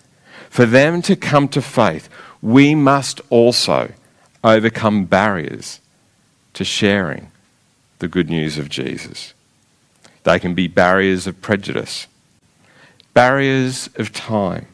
for 0.50 0.66
them 0.66 1.02
to 1.04 1.16
come 1.16 1.48
to 1.50 1.62
faith, 1.62 2.10
we 2.42 2.76
must 2.76 3.22
also 3.30 3.94
overcome 4.44 5.06
barriers 5.06 5.80
to 6.54 6.64
sharing 6.64 7.32
the 8.00 8.08
good 8.08 8.30
news 8.30 8.58
of 8.58 8.70
Jesus. 8.70 9.34
They 10.24 10.40
can 10.40 10.54
be 10.54 10.68
barriers 10.68 11.28
of 11.28 11.42
prejudice, 11.42 12.08
barriers 13.14 13.90
of 13.96 14.12
time, 14.12 14.68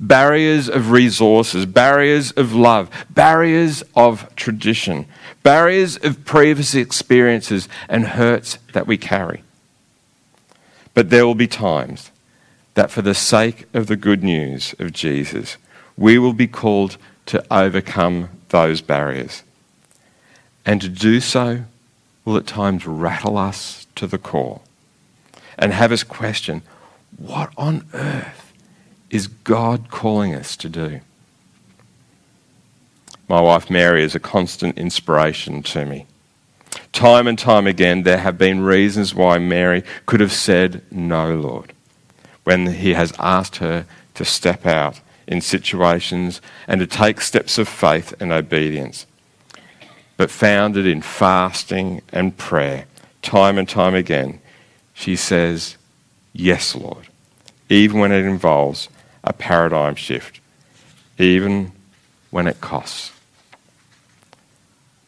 barriers 0.00 0.68
of 0.68 0.90
resources, 0.90 1.66
barriers 1.66 2.32
of 2.32 2.54
love, 2.54 2.90
barriers 3.10 3.82
of 3.94 4.34
tradition, 4.36 5.06
barriers 5.42 5.96
of 5.98 6.24
previous 6.24 6.74
experiences 6.74 7.68
and 7.88 8.06
hurts 8.06 8.58
that 8.72 8.86
we 8.86 8.96
carry. 8.96 9.42
But 10.94 11.10
there 11.10 11.26
will 11.26 11.34
be 11.34 11.48
times 11.48 12.10
that, 12.74 12.90
for 12.90 13.02
the 13.02 13.14
sake 13.14 13.66
of 13.72 13.86
the 13.86 13.96
good 13.96 14.22
news 14.22 14.74
of 14.78 14.92
Jesus, 14.92 15.56
we 15.96 16.18
will 16.18 16.32
be 16.32 16.48
called 16.48 16.96
to 17.26 17.44
overcome 17.50 18.28
those 18.48 18.80
barriers. 18.80 19.42
And 20.66 20.80
to 20.80 20.88
do 20.88 21.20
so 21.20 21.64
will 22.24 22.36
at 22.36 22.46
times 22.46 22.86
rattle 22.86 23.36
us 23.36 23.86
to 23.96 24.06
the 24.06 24.18
core 24.18 24.60
and 25.58 25.72
have 25.72 25.92
us 25.92 26.02
question 26.02 26.62
what 27.16 27.52
on 27.56 27.86
earth 27.92 28.52
is 29.10 29.28
God 29.28 29.90
calling 29.90 30.34
us 30.34 30.56
to 30.56 30.68
do? 30.68 31.00
My 33.28 33.40
wife 33.40 33.70
Mary 33.70 34.02
is 34.02 34.14
a 34.14 34.20
constant 34.20 34.76
inspiration 34.76 35.62
to 35.64 35.84
me. 35.84 36.06
Time 36.92 37.26
and 37.26 37.38
time 37.38 37.66
again, 37.66 38.02
there 38.02 38.18
have 38.18 38.36
been 38.36 38.60
reasons 38.60 39.14
why 39.14 39.38
Mary 39.38 39.84
could 40.06 40.20
have 40.20 40.32
said, 40.32 40.82
No, 40.90 41.34
Lord, 41.34 41.72
when 42.44 42.66
He 42.66 42.94
has 42.94 43.12
asked 43.18 43.56
her 43.56 43.86
to 44.14 44.24
step 44.24 44.64
out 44.64 45.00
in 45.26 45.40
situations 45.40 46.40
and 46.68 46.80
to 46.80 46.86
take 46.86 47.20
steps 47.20 47.58
of 47.58 47.68
faith 47.68 48.14
and 48.20 48.32
obedience, 48.32 49.06
but 50.16 50.30
founded 50.30 50.86
in 50.86 51.02
fasting 51.02 52.02
and 52.12 52.36
prayer, 52.36 52.86
time 53.22 53.58
and 53.58 53.68
time 53.68 53.94
again, 53.94 54.40
she 54.92 55.16
says, 55.16 55.76
Yes, 56.32 56.74
Lord, 56.74 57.08
even 57.68 58.00
when 58.00 58.12
it 58.12 58.24
involves 58.24 58.88
a 59.22 59.32
paradigm 59.32 59.94
shift, 59.94 60.40
even 61.18 61.72
when 62.30 62.46
it 62.46 62.60
costs. 62.60 63.12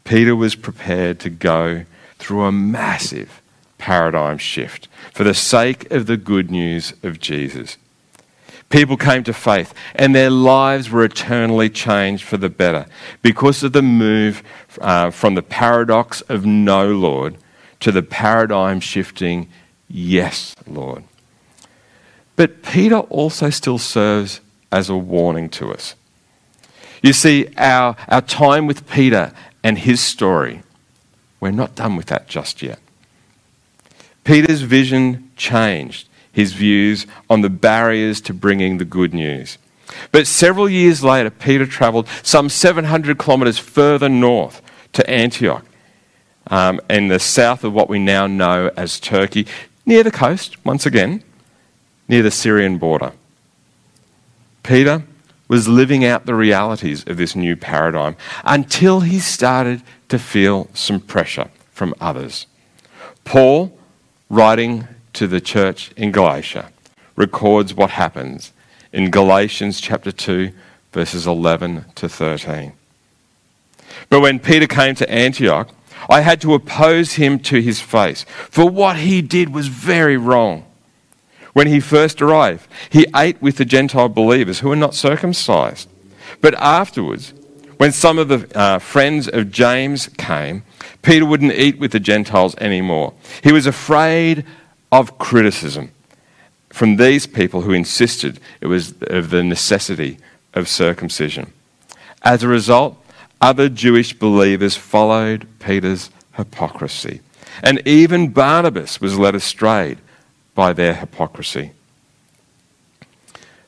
Peter 0.04 0.36
was 0.36 0.54
prepared 0.54 1.18
to 1.20 1.30
go 1.30 1.84
through 2.18 2.44
a 2.44 2.52
massive 2.52 3.42
paradigm 3.78 4.38
shift 4.38 4.88
for 5.12 5.25
the 5.25 5.35
sake 5.35 5.90
of 5.90 6.06
the 6.06 6.16
good 6.16 6.50
news 6.50 6.95
of 7.02 7.21
Jesus. 7.21 7.76
People 8.68 8.97
came 8.97 9.23
to 9.25 9.33
faith, 9.33 9.73
and 9.95 10.14
their 10.14 10.30
lives 10.30 10.90
were 10.90 11.04
eternally 11.04 11.71
changed 11.71 12.25
for 12.25 12.37
the 12.37 12.49
better 12.49 12.87
because 13.23 13.62
of 13.62 13.73
the 13.73 13.83
move 13.83 14.42
uh, 14.80 15.11
from 15.11 15.35
the 15.35 15.42
paradox 15.42 16.21
of 16.23 16.45
no, 16.45 16.88
Lord, 16.88 17.37
to 17.80 17.92
the 17.92 18.02
paradigm 18.02 18.80
shifting, 18.80 19.49
yes, 19.88 20.56
Lord. 20.66 21.04
But 22.35 22.62
Peter 22.62 22.99
also 22.99 23.50
still 23.50 23.78
serves 23.78 24.40
as 24.73 24.90
a 24.90 24.97
warning 24.97 25.49
to 25.50 25.73
us. 25.73 25.95
You 27.02 27.12
see, 27.12 27.49
our, 27.56 27.97
our 28.09 28.21
time 28.21 28.66
with 28.66 28.88
Peter 28.90 29.33
and 29.62 29.78
his 29.78 30.00
story, 30.00 30.62
we're 31.40 31.50
not 31.52 31.76
done 31.76 31.95
with 31.95 32.06
that 32.06 32.26
just 32.26 32.62
yet. 32.62 32.80
Peter's 34.26 34.62
vision 34.62 35.30
changed 35.37 36.09
his 36.33 36.52
views 36.52 37.06
on 37.30 37.42
the 37.42 37.49
barriers 37.49 38.21
to 38.21 38.35
bringing 38.35 38.76
the 38.76 38.85
good 38.85 39.14
news. 39.14 39.56
But 40.11 40.26
several 40.26 40.68
years 40.68 41.04
later, 41.04 41.30
Peter 41.30 41.64
travelled 41.64 42.09
some 42.25 42.49
700 42.49 43.21
kilometres 43.21 43.56
further 43.56 44.09
north 44.09 44.61
to 44.95 45.09
Antioch, 45.09 45.64
um, 46.49 46.80
in 46.90 47.06
the 47.06 47.21
south 47.21 47.62
of 47.62 47.73
what 47.73 47.88
we 47.88 48.00
now 48.00 48.26
know 48.26 48.68
as 48.76 48.99
Turkey, 48.99 49.47
near 49.87 50.02
the 50.02 50.11
coast, 50.11 50.62
once 50.66 50.87
again, 50.87 51.23
near 52.09 52.25
the 52.25 52.30
Syrian 52.33 52.78
border. 52.78 53.12
Peter 54.64 55.04
was 55.47 55.68
living 55.68 56.04
out 56.04 56.26
the 56.26 56.35
realities 56.35 57.04
of 57.06 57.16
this 57.16 57.37
new 57.37 57.54
paradigm 57.54 58.16
until 58.42 59.00
he 59.00 59.21
started 59.21 59.83
to 60.09 60.18
feel 60.18 60.68
some 60.75 60.99
pressure 60.99 61.49
from 61.71 61.95
others. 62.00 62.49
Paul, 63.25 63.76
writing 64.28 64.88
to 65.12 65.26
the 65.26 65.40
church 65.40 65.92
in 65.97 66.12
Galatia 66.12 66.71
records 67.14 67.75
what 67.75 67.90
happens 67.90 68.52
in 68.92 69.11
Galatians 69.11 69.80
chapter 69.80 70.12
2, 70.12 70.52
verses 70.92 71.26
11 71.26 71.85
to 71.95 72.09
13. 72.09 72.73
But 74.09 74.21
when 74.21 74.38
Peter 74.38 74.66
came 74.66 74.95
to 74.97 75.11
Antioch, 75.11 75.71
I 76.09 76.21
had 76.21 76.40
to 76.42 76.54
oppose 76.54 77.14
him 77.14 77.38
to 77.40 77.61
his 77.61 77.80
face, 77.80 78.25
for 78.50 78.68
what 78.68 78.97
he 78.97 79.23
did 79.23 79.54
was 79.54 79.68
very 79.68 80.16
wrong. 80.16 80.64
When 81.52 81.66
he 81.68 81.80
first 81.80 82.21
arrived, 82.21 82.68
he 82.90 83.06
ate 83.14 83.40
with 83.40 83.56
the 83.56 83.64
Gentile 83.64 84.11
believers 84.11 84.61
who 84.61 84.68
were 84.68 84.76
not 84.76 84.95
circumcised. 84.95 85.88
But 86.40 86.54
afterwards, 86.54 87.33
when 87.78 87.92
some 87.92 88.18
of 88.18 88.28
the 88.28 88.59
uh, 88.59 88.78
friends 88.78 89.26
of 89.28 89.50
James 89.50 90.09
came, 90.18 90.64
Peter 91.06 91.25
wouldn't 91.25 91.52
eat 91.52 91.78
with 91.78 91.92
the 91.92 92.00
Gentiles 92.00 92.56
anymore. 92.56 93.14
He 93.44 93.52
was 93.52 93.64
afraid 93.64 94.44
of 94.90 95.18
criticism 95.18 95.92
from 96.70 96.96
these 96.96 97.28
people 97.28 97.60
who 97.60 97.72
insisted 97.72 98.40
it 98.60 98.66
was 98.66 98.92
of 99.02 99.30
the 99.30 99.44
necessity 99.44 100.18
of 100.52 100.68
circumcision. 100.68 101.52
As 102.22 102.42
a 102.42 102.48
result, 102.48 103.00
other 103.40 103.68
Jewish 103.68 104.14
believers 104.14 104.75
followed 104.76 105.46
Peter's 105.60 106.10
hypocrisy. 106.32 107.20
And 107.62 107.86
even 107.86 108.30
Barnabas 108.30 109.00
was 109.00 109.16
led 109.16 109.36
astray 109.36 109.98
by 110.56 110.72
their 110.72 110.94
hypocrisy. 110.94 111.70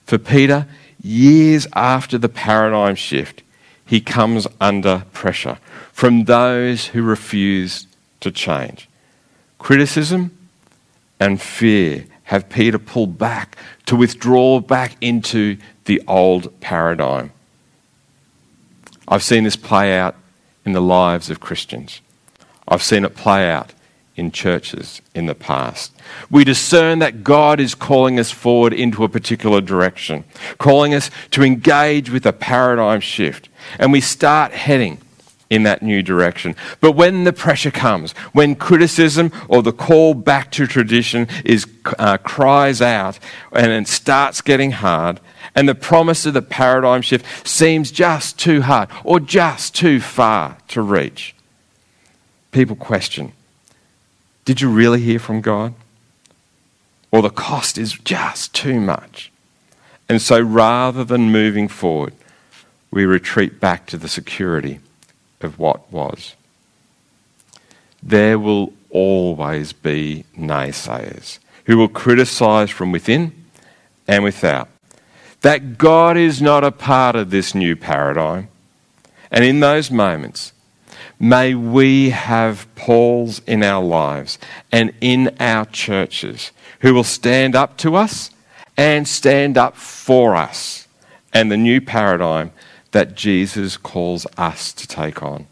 For 0.07 0.19
Peter, 0.19 0.67
years 1.01 1.69
after 1.73 2.19
the 2.19 2.29
paradigm 2.29 2.97
shift, 2.97 3.43
he 3.87 4.01
comes 4.01 4.49
under 4.61 5.05
pressure 5.13 5.59
from 5.99 6.27
those 6.27 6.87
who 6.87 7.03
refuse 7.03 7.89
to 8.21 8.31
change. 8.31 8.89
Criticism 9.59 10.31
and 11.19 11.43
fear 11.43 12.05
have 12.23 12.49
Peter 12.49 12.79
pulled 12.79 13.19
back 13.19 13.59
to 13.85 13.97
withdraw 13.97 14.61
back 14.61 14.97
into 15.01 15.57
the 15.87 16.01
old 16.07 16.61
paradigm. 16.61 17.33
I've 19.09 19.25
seen 19.25 19.43
this 19.43 19.57
play 19.57 19.99
out 19.99 20.15
in 20.65 20.71
the 20.71 20.81
lives 20.81 21.31
of 21.31 21.41
Christians. 21.41 22.01
I've 22.69 22.85
seen 22.85 23.05
it 23.05 23.17
play 23.17 23.51
out 23.51 23.75
in 24.15 24.31
churches 24.31 25.03
in 25.17 25.27
the 25.27 25.35
past. 25.35 25.93
We 26.31 26.45
discern 26.45 27.01
that 27.01 27.25
God 27.25 27.59
is 27.59 27.75
calling 27.75 28.21
us 28.21 28.31
forward 28.31 28.73
into 28.73 29.03
a 29.03 29.09
particular 29.09 29.61
direction, 29.61 30.23
calling 30.59 30.95
us 30.95 31.11
to 31.33 31.43
engage 31.43 32.09
with 32.09 32.25
a 32.25 32.33
paradigm 32.33 33.01
shift, 33.01 33.49
and 33.81 33.91
we 33.91 34.01
start 34.01 34.53
heading 34.53 35.01
in 35.51 35.63
that 35.63 35.83
new 35.83 36.03
direction. 36.03 36.55
But 36.81 36.93
when 36.93 37.25
the 37.25 37.33
pressure 37.33 37.71
comes, 37.71 38.13
when 38.33 38.55
criticism 38.55 39.33
or 39.49 39.63
the 39.63 39.73
call 39.73 40.15
back 40.15 40.51
to 40.53 40.67
tradition 40.67 41.27
is 41.45 41.67
uh, 41.99 42.19
cries 42.19 42.83
out 42.83 43.19
and 43.53 43.73
it 43.73 43.89
starts 43.89 44.41
getting 44.41 44.73
hard, 44.73 45.21
and 45.55 45.69
the 45.69 45.75
promise 45.75 46.27
of 46.27 46.35
the 46.35 46.43
paradigm 46.43 47.03
shift 47.03 47.47
seems 47.47 47.91
just 47.91 48.39
too 48.39 48.63
hard 48.63 48.91
or 49.05 49.21
just 49.21 49.75
too 49.75 50.01
far 50.01 50.59
to 50.69 50.83
reach, 50.83 51.35
people 52.53 52.77
question 52.77 53.33
Did 54.45 54.61
you 54.61 54.71
really 54.71 55.01
hear 55.01 55.19
from 55.19 55.41
God? 55.41 55.75
Or 57.11 57.23
the 57.23 57.31
cost 57.31 57.79
is 57.79 57.95
just 57.95 58.55
too 58.55 58.81
much. 58.81 59.33
And 60.11 60.21
so 60.21 60.39
rather 60.41 61.05
than 61.05 61.33
moving 61.33 61.67
forward, 61.67 62.13
we 62.91 63.07
retreat 63.07 63.61
back 63.61 63.87
to 63.87 63.97
the 63.97 64.09
security 64.09 64.81
of 65.43 65.59
what 65.59 65.91
was. 65.93 66.35
There 68.03 68.39
will 68.39 68.73
always 68.91 69.73
be 69.73 70.25
naysayers 70.37 71.39
who 71.67 71.77
will 71.77 71.89
criticize 71.89 72.71
from 72.71 72.93
within 72.93 73.33
and 74.07 74.25
without. 74.25 74.69
That 75.43 75.79
God 75.79 76.17
is 76.17 76.43
not 76.43 76.65
a 76.65 76.73
part 76.73 77.15
of 77.15 77.31
this 77.31 77.55
new 77.55 77.77
paradigm. 77.77 78.49
And 79.31 79.45
in 79.45 79.61
those 79.61 79.91
moments, 79.91 80.53
may 81.21 81.55
we 81.55 82.11
have 82.11 82.67
Pauls 82.75 83.41
in 83.47 83.63
our 83.63 83.85
lives 83.85 84.39
and 84.73 84.93
in 85.01 85.37
our 85.39 85.67
churches 85.67 86.51
who 86.81 86.95
will 86.95 87.05
stand 87.05 87.55
up 87.55 87.77
to 87.79 87.95
us 87.95 88.31
and 88.77 89.07
stand 89.07 89.59
up 89.59 89.77
for 89.77 90.35
us 90.35 90.89
and 91.33 91.51
the 91.53 91.57
new 91.57 91.81
paradigm 91.81 92.53
that 92.93 93.15
Jesus 93.15 93.77
calls 93.77 94.27
us 94.37 94.73
to 94.73 94.87
take 94.87 95.23
on. 95.23 95.47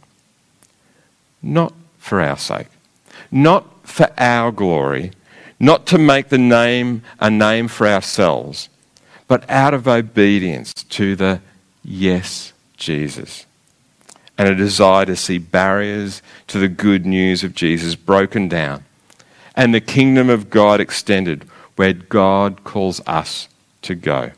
Not 1.42 1.72
for 1.98 2.20
our 2.20 2.38
sake, 2.38 2.68
not 3.30 3.66
for 3.86 4.08
our 4.18 4.52
glory, 4.52 5.12
not 5.58 5.86
to 5.86 5.98
make 5.98 6.28
the 6.28 6.38
name 6.38 7.02
a 7.20 7.30
name 7.30 7.68
for 7.68 7.86
ourselves, 7.86 8.68
but 9.28 9.48
out 9.50 9.74
of 9.74 9.88
obedience 9.88 10.72
to 10.72 11.16
the 11.16 11.40
yes, 11.84 12.52
Jesus. 12.76 13.46
And 14.38 14.48
a 14.48 14.54
desire 14.54 15.06
to 15.06 15.16
see 15.16 15.38
barriers 15.38 16.20
to 16.48 16.58
the 16.58 16.68
good 16.68 17.06
news 17.06 17.42
of 17.42 17.54
Jesus 17.54 17.94
broken 17.94 18.48
down 18.48 18.84
and 19.56 19.72
the 19.72 19.80
kingdom 19.80 20.28
of 20.28 20.50
God 20.50 20.80
extended 20.80 21.44
where 21.76 21.94
God 21.94 22.62
calls 22.62 23.00
us 23.06 23.48
to 23.82 23.94
go. 23.94 24.32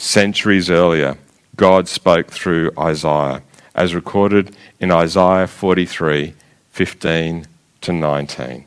Centuries 0.00 0.70
earlier, 0.70 1.18
God 1.56 1.86
spoke 1.86 2.28
through 2.28 2.72
Isaiah, 2.78 3.42
as 3.74 3.94
recorded 3.94 4.56
in 4.80 4.90
Isaiah 4.90 5.46
43 5.46 6.32
15 6.70 7.46
to 7.82 7.92
19. 7.92 8.64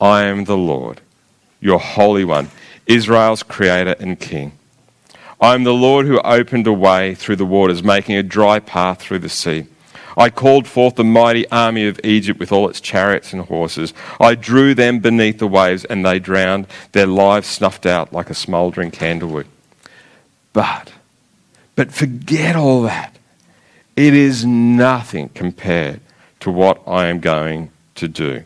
I 0.00 0.22
am 0.24 0.44
the 0.44 0.56
Lord, 0.56 1.00
your 1.60 1.78
Holy 1.78 2.24
One, 2.24 2.50
Israel's 2.88 3.44
Creator 3.44 3.94
and 4.00 4.18
King. 4.18 4.50
I 5.40 5.54
am 5.54 5.62
the 5.62 5.72
Lord 5.72 6.06
who 6.06 6.18
opened 6.22 6.66
a 6.66 6.72
way 6.72 7.14
through 7.14 7.36
the 7.36 7.46
waters, 7.46 7.80
making 7.80 8.16
a 8.16 8.24
dry 8.24 8.58
path 8.58 9.00
through 9.00 9.20
the 9.20 9.28
sea. 9.28 9.66
I 10.16 10.28
called 10.28 10.66
forth 10.66 10.96
the 10.96 11.04
mighty 11.04 11.48
army 11.50 11.86
of 11.86 12.00
Egypt 12.02 12.40
with 12.40 12.50
all 12.50 12.68
its 12.68 12.80
chariots 12.80 13.32
and 13.32 13.42
horses. 13.42 13.94
I 14.18 14.34
drew 14.34 14.74
them 14.74 14.98
beneath 14.98 15.38
the 15.38 15.46
waves, 15.46 15.84
and 15.84 16.04
they 16.04 16.18
drowned, 16.18 16.66
their 16.90 17.06
lives 17.06 17.46
snuffed 17.46 17.86
out 17.86 18.12
like 18.12 18.28
a 18.28 18.34
smouldering 18.34 18.90
candlewood. 18.90 19.46
But, 20.58 20.92
but 21.76 21.92
forget 21.92 22.56
all 22.56 22.82
that. 22.82 23.16
It 23.94 24.12
is 24.12 24.44
nothing 24.44 25.28
compared 25.28 26.00
to 26.40 26.50
what 26.50 26.82
I 26.84 27.06
am 27.06 27.20
going 27.20 27.70
to 27.94 28.08
do. 28.08 28.42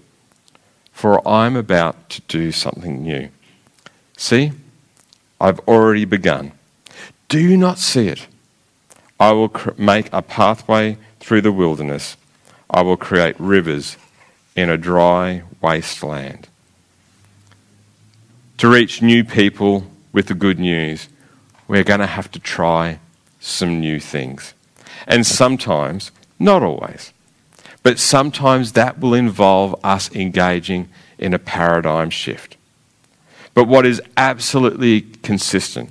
For 0.92 1.26
I'm 1.26 1.56
about 1.56 2.10
to 2.10 2.20
do 2.28 2.52
something 2.52 3.02
new. 3.02 3.30
See, 4.18 4.52
I've 5.40 5.60
already 5.60 6.04
begun. 6.04 6.52
Do 7.30 7.40
you 7.40 7.56
not 7.56 7.78
see 7.78 8.08
it? 8.08 8.26
I 9.18 9.32
will 9.32 9.48
cr- 9.48 9.70
make 9.78 10.10
a 10.12 10.20
pathway 10.20 10.98
through 11.18 11.40
the 11.40 11.50
wilderness. 11.50 12.18
I 12.68 12.82
will 12.82 12.98
create 12.98 13.36
rivers 13.38 13.96
in 14.54 14.68
a 14.68 14.76
dry 14.76 15.44
wasteland. 15.62 16.46
To 18.58 18.68
reach 18.68 19.00
new 19.00 19.24
people 19.24 19.86
with 20.12 20.26
the 20.26 20.34
good 20.34 20.58
news, 20.58 21.08
we're 21.72 21.82
going 21.82 22.00
to 22.00 22.06
have 22.06 22.30
to 22.30 22.38
try 22.38 22.98
some 23.40 23.80
new 23.80 23.98
things. 23.98 24.52
And 25.06 25.26
sometimes, 25.26 26.12
not 26.38 26.62
always, 26.62 27.14
but 27.82 27.98
sometimes 27.98 28.72
that 28.72 29.00
will 29.00 29.14
involve 29.14 29.74
us 29.82 30.14
engaging 30.14 30.90
in 31.16 31.32
a 31.32 31.38
paradigm 31.38 32.10
shift. 32.10 32.58
But 33.54 33.68
what 33.68 33.86
is 33.86 34.02
absolutely 34.18 35.00
consistent 35.00 35.88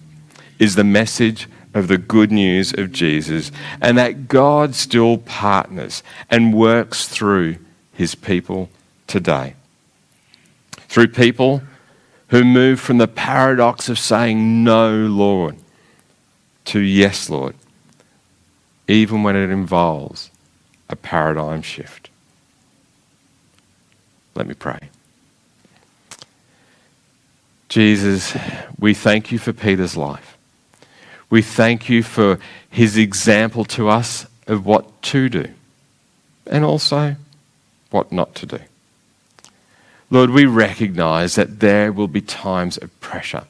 is 0.60 0.76
the 0.76 0.84
message 0.84 1.48
of 1.74 1.88
the 1.88 1.98
good 1.98 2.32
news 2.32 2.74
of 2.74 2.92
Jesus 2.92 3.52
and 3.82 3.98
that 3.98 4.28
God 4.28 4.76
still 4.76 5.18
partners 5.18 6.04
and 6.30 6.54
works 6.54 7.08
through 7.08 7.58
his 7.92 8.14
people 8.14 8.70
today. 9.08 9.56
Through 10.78 11.08
people 11.08 11.64
who 12.28 12.44
move 12.44 12.80
from 12.80 13.00
the 13.00 13.08
paradox 13.08 13.90
of 13.90 13.98
saying 13.98 14.64
no, 14.64 14.92
Lord, 14.92 15.58
to 16.66 16.80
yes, 16.80 17.30
Lord, 17.30 17.56
even 18.88 19.24
when 19.24 19.36
it 19.36 19.50
involves 19.50 20.30
a 20.90 20.96
paradigm 20.96 21.62
shift. 21.62 22.10
Let 24.36 24.48
me 24.48 24.54
pray. 24.54 24.90
Jesus, 27.70 28.38
we 28.78 28.94
thank 28.94 29.32
you 29.32 29.40
for 29.40 29.54
Peter's 29.54 29.96
life. 29.96 30.38
We 31.30 31.42
thank 31.42 31.88
you 31.88 32.04
for 32.04 32.40
his 32.70 32.98
example 32.98 33.64
to 33.66 33.88
us 33.88 34.28
of 34.48 34.66
what 34.66 35.02
to 35.04 35.30
do 35.30 35.48
and 36.46 36.66
also 36.66 37.16
what 37.90 38.12
not 38.12 38.36
to 38.36 38.46
do. 38.46 38.60
Lord, 40.10 40.32
we 40.32 40.46
recognize 40.46 41.36
that 41.36 41.62
there 41.62 41.94
will 41.94 42.10
be 42.10 42.20
times 42.20 42.78
of 42.78 43.00
pressure, 43.00 43.46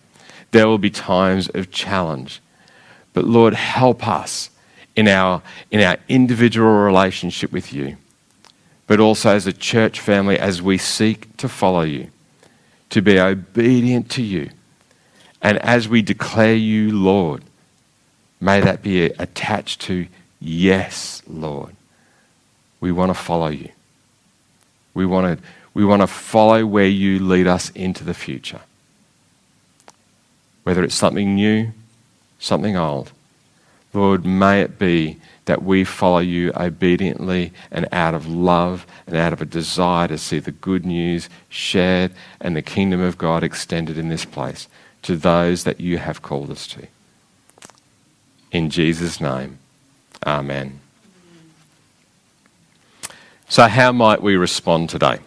there 0.51 0.67
will 0.67 0.77
be 0.77 0.91
times 0.91 1.49
of 1.49 1.71
challenge. 1.71 2.39
But 3.13 3.25
Lord, 3.25 3.53
help 3.53 4.07
us 4.07 4.49
in 4.95 5.07
our, 5.07 5.41
in 5.69 5.81
our 5.81 5.97
individual 6.07 6.71
relationship 6.71 7.51
with 7.51 7.73
you, 7.73 7.97
but 8.87 8.99
also 8.99 9.35
as 9.35 9.47
a 9.47 9.53
church 9.53 9.99
family 9.99 10.37
as 10.37 10.61
we 10.61 10.77
seek 10.77 11.35
to 11.37 11.49
follow 11.49 11.81
you, 11.81 12.09
to 12.89 13.01
be 13.01 13.19
obedient 13.19 14.09
to 14.11 14.21
you. 14.21 14.49
And 15.41 15.57
as 15.59 15.87
we 15.87 16.01
declare 16.01 16.55
you 16.55 16.91
Lord, 16.91 17.43
may 18.39 18.61
that 18.61 18.81
be 18.81 19.05
attached 19.05 19.81
to 19.81 20.07
yes, 20.39 21.21
Lord. 21.27 21.75
We 22.79 22.91
want 22.91 23.09
to 23.09 23.13
follow 23.13 23.49
you. 23.49 23.69
We 24.93 25.05
want 25.05 25.39
to 25.39 25.45
we 25.73 25.85
want 25.85 26.01
to 26.01 26.07
follow 26.07 26.65
where 26.65 26.87
you 26.87 27.19
lead 27.19 27.47
us 27.47 27.69
into 27.71 28.03
the 28.03 28.13
future. 28.13 28.59
Whether 30.63 30.83
it's 30.83 30.95
something 30.95 31.35
new, 31.35 31.71
something 32.41 32.75
old. 32.75 33.11
Lord, 33.93 34.25
may 34.25 34.61
it 34.61 34.79
be 34.79 35.17
that 35.45 35.63
we 35.63 35.83
follow 35.83 36.19
you 36.19 36.51
obediently 36.55 37.51
and 37.71 37.87
out 37.91 38.13
of 38.13 38.27
love 38.27 38.85
and 39.05 39.15
out 39.15 39.33
of 39.33 39.41
a 39.41 39.45
desire 39.45 40.07
to 40.07 40.17
see 40.17 40.39
the 40.39 40.51
good 40.51 40.85
news 40.85 41.29
shared 41.49 42.11
and 42.39 42.55
the 42.55 42.61
kingdom 42.61 43.01
of 43.01 43.17
God 43.17 43.43
extended 43.43 43.97
in 43.97 44.09
this 44.09 44.25
place 44.25 44.67
to 45.03 45.15
those 45.15 45.63
that 45.63 45.79
you 45.79 45.97
have 45.97 46.21
called 46.21 46.51
us 46.51 46.67
to. 46.67 46.87
In 48.51 48.69
Jesus' 48.69 49.19
name, 49.19 49.59
amen. 50.25 50.79
So, 53.49 53.67
how 53.67 53.91
might 53.91 54.21
we 54.21 54.35
respond 54.35 54.89
today? 54.89 55.19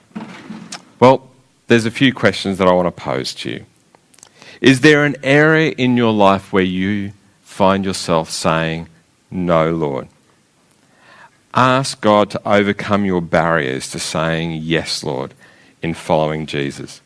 Well, 1.01 1.29
there's 1.67 1.85
a 1.85 1.91
few 1.91 2.15
questions 2.15 2.59
that 2.59 2.69
I 2.69 2.73
want 2.73 2.87
to 2.87 3.03
pose 3.03 3.35
to 3.35 3.51
you. 3.51 3.67
Is 4.65 4.81
there 4.81 5.05
an 5.05 5.17
area 5.23 5.73
in 5.77 5.99
your 5.99 6.15
life 6.15 6.51
where 6.51 6.63
you 6.63 7.13
find 7.43 7.85
yourself 7.85 8.31
saying, 8.31 8.89
No, 9.31 9.71
Lord? 9.71 10.09
Ask 11.53 12.01
God 12.01 12.31
to 12.31 12.41
overcome 12.49 13.05
your 13.05 13.21
barriers 13.21 13.91
to 13.91 13.99
saying, 13.99 14.63
Yes, 14.63 15.05
Lord, 15.05 15.35
in 15.83 15.93
following 15.93 16.47
Jesus. 16.47 17.03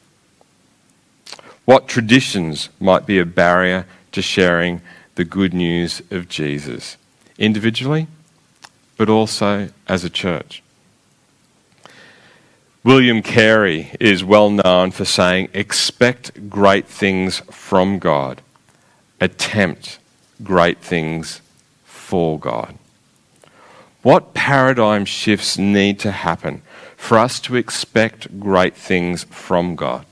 What 1.65 1.89
traditions 1.89 2.69
might 2.79 3.07
be 3.07 3.19
a 3.19 3.27
barrier 3.27 3.87
to 4.13 4.23
sharing 4.23 4.81
the 5.17 5.25
good 5.25 5.53
news 5.53 6.01
of 6.13 6.29
Jesus, 6.29 6.97
individually, 7.39 8.07
but 8.97 9.09
also 9.09 9.71
as 9.89 10.05
a 10.05 10.11
church? 10.11 10.63
William 12.85 13.23
Carey 13.23 13.91
is 13.99 14.23
well 14.23 14.51
known 14.51 14.93
for 14.93 15.05
saying, 15.05 15.49
Expect 15.53 16.49
great 16.49 16.87
things 16.87 17.41
from 17.51 17.99
God, 17.99 18.41
attempt 19.21 19.99
great 20.45 20.79
things 20.79 21.41
for 21.85 22.39
God. 22.39 22.79
What 24.03 24.33
paradigm 24.33 25.05
shifts 25.05 25.59
need 25.59 25.99
to 26.01 26.13
happen 26.13 26.63
for 26.97 27.19
us 27.19 27.41
to 27.41 27.57
expect 27.57 28.39
great 28.39 28.77
things 28.77 29.25
from 29.25 29.75
God 29.75 30.07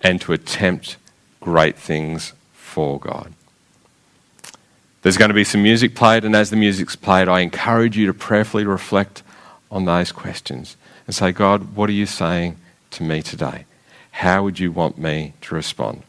and 0.00 0.20
to 0.20 0.32
attempt 0.32 0.96
great 1.40 1.76
things 1.76 2.32
for 2.52 3.00
God? 3.00 3.32
There's 5.02 5.16
going 5.16 5.30
to 5.30 5.34
be 5.34 5.44
some 5.44 5.64
music 5.64 5.96
played, 5.96 6.24
and 6.24 6.36
as 6.36 6.50
the 6.50 6.56
music's 6.56 6.96
played, 6.96 7.28
I 7.28 7.40
encourage 7.40 7.96
you 7.96 8.06
to 8.06 8.14
prayerfully 8.14 8.64
reflect 8.64 9.24
on 9.68 9.84
those 9.84 10.12
questions 10.12 10.76
and 11.06 11.14
say, 11.14 11.32
God, 11.32 11.76
what 11.76 11.88
are 11.88 11.94
you 11.94 12.06
saying 12.06 12.56
to 12.92 13.02
me 13.02 13.22
today? 13.22 13.64
How 14.10 14.42
would 14.42 14.58
you 14.58 14.72
want 14.72 14.98
me 14.98 15.34
to 15.42 15.54
respond? 15.54 16.02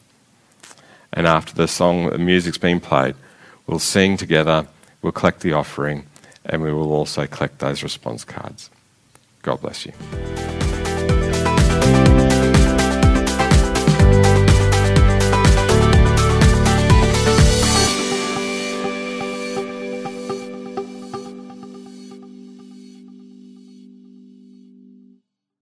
And 1.13 1.27
after 1.27 1.53
the 1.53 1.67
song, 1.67 2.09
the 2.09 2.17
music's 2.17 2.57
been 2.57 2.79
played, 2.79 3.15
we'll 3.65 3.79
sing 3.79 4.17
together, 4.17 4.67
we'll 5.01 5.11
collect 5.11 5.41
the 5.41 5.53
offering, 5.53 6.05
and 6.45 6.61
we 6.61 6.71
will 6.71 6.91
also 6.91 7.27
collect 7.27 7.59
those 7.59 7.83
response 7.83 8.23
cards. 8.23 8.69
God 9.41 9.61
bless 9.61 9.85
you. 9.85 9.93